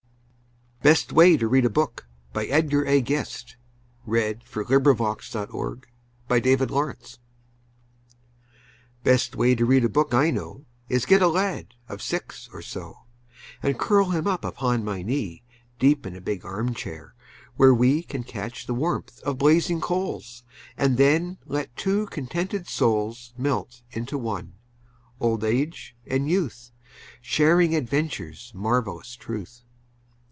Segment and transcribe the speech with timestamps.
[0.83, 1.85] Than that of him who is a boy,
[2.33, 3.57] a little boy on Christmas
[4.09, 4.39] Day.
[4.47, 7.19] Best Way to Read a Book
[9.03, 12.63] Best way to read a book I know Is get a lad of six or
[12.63, 13.01] so,
[13.61, 15.43] And curl him up upon my knee
[15.77, 17.13] Deep in a big arm chair,
[17.57, 20.41] where we Can catch the warmth of blazing coals,
[20.77, 24.53] And then let two contented souls Melt into one,
[25.19, 26.71] old age and youth,
[27.21, 29.61] Sharing adventure's marvelous truth.